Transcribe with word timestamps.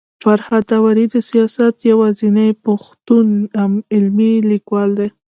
فرهاد 0.23 0.63
داوري 0.71 1.05
د 1.13 1.15
سياست 1.29 1.75
يوازنی 1.91 2.49
پښتون 2.65 3.25
علمي 3.93 4.33
ليکوال 4.51 4.89
دی 4.99 5.07